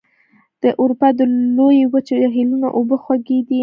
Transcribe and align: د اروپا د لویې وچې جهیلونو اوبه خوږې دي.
د 0.61 0.63
اروپا 0.81 1.07
د 1.17 1.21
لویې 1.55 1.85
وچې 1.93 2.15
جهیلونو 2.21 2.67
اوبه 2.77 2.95
خوږې 3.03 3.39
دي. 3.47 3.59